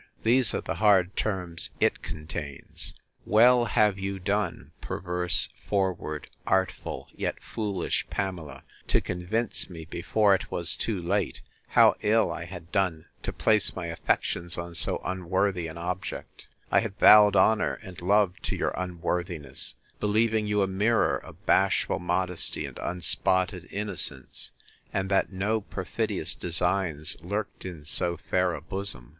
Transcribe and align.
These 0.23 0.55
are 0.55 0.61
the 0.61 0.77
hard 0.81 1.15
terms 1.15 1.69
it 1.79 2.01
contains: 2.01 2.95
'Well 3.23 3.65
have 3.65 3.99
you 3.99 4.17
done, 4.17 4.71
perverse, 4.81 5.49
forward, 5.67 6.27
artful, 6.47 7.07
yet 7.13 7.43
foolish 7.43 8.07
Pamela, 8.09 8.63
to 8.87 8.99
convince 8.99 9.69
me, 9.69 9.85
before 9.85 10.33
it 10.33 10.49
was 10.49 10.75
too 10.75 10.99
late, 10.99 11.41
how 11.67 11.93
ill 12.01 12.31
I 12.31 12.45
had 12.45 12.71
done 12.71 13.09
to 13.21 13.31
place 13.31 13.75
my 13.75 13.85
affections 13.89 14.57
on 14.57 14.73
so 14.73 14.99
unworthy 15.05 15.67
an 15.67 15.77
object: 15.77 16.47
I 16.71 16.79
had 16.79 16.97
vowed 16.97 17.35
honour 17.35 17.75
and 17.83 18.01
love 18.01 18.33
to 18.41 18.55
your 18.55 18.73
unworthiness, 18.75 19.75
believing 19.99 20.47
you 20.47 20.63
a 20.63 20.67
mirror 20.67 21.15
of 21.17 21.45
bashful 21.45 21.99
modesty 21.99 22.65
and 22.65 22.79
unspotted 22.81 23.67
innocence; 23.71 24.49
and 24.91 25.09
that 25.11 25.31
no 25.31 25.61
perfidious 25.61 26.33
designs 26.33 27.17
lurked 27.21 27.65
in 27.65 27.85
so 27.85 28.17
fair 28.17 28.55
a 28.55 28.61
bosom. 28.61 29.09